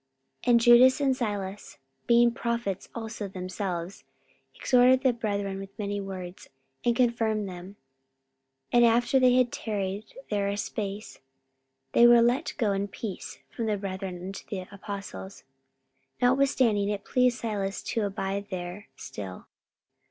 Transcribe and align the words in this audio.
44:015:032 0.45 0.51
And 0.51 0.59
Judas 0.59 1.01
and 1.01 1.15
Silas, 1.15 1.77
being 2.07 2.31
prophets 2.31 2.89
also 2.95 3.27
themselves, 3.27 4.03
exhorted 4.55 5.01
the 5.03 5.13
brethren 5.13 5.59
with 5.59 5.77
many 5.77 6.01
words, 6.01 6.49
and 6.83 6.95
confirmed 6.95 7.47
them. 7.47 7.75
44:015:033 8.73 8.73
And 8.79 8.85
after 8.85 9.19
they 9.19 9.35
had 9.35 9.51
tarried 9.51 10.05
there 10.31 10.47
a 10.47 10.57
space, 10.57 11.19
they 11.91 12.07
were 12.07 12.23
let 12.23 12.55
go 12.57 12.71
in 12.71 12.87
peace 12.87 13.37
from 13.55 13.67
the 13.67 13.77
brethren 13.77 14.19
unto 14.25 14.43
the 14.49 14.65
apostles. 14.73 15.43
44:015:034 16.19 16.21
Notwithstanding 16.29 16.89
it 16.89 17.05
pleased 17.05 17.37
Silas 17.37 17.83
to 17.83 18.01
abide 18.01 18.47
there 18.49 18.87
still. 18.95 19.45